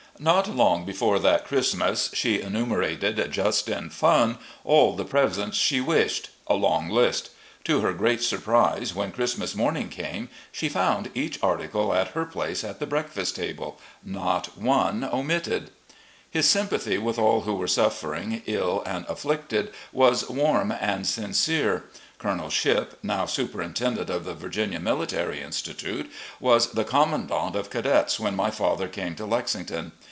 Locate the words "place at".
12.25-12.77